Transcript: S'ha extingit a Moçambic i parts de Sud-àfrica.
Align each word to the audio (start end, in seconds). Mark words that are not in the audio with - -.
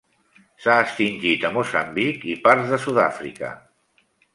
S'ha 0.63 0.77
extingit 0.85 1.47
a 1.51 1.53
Moçambic 1.59 2.29
i 2.33 2.41
parts 2.49 2.69
de 2.77 2.85
Sud-àfrica. 2.87 3.57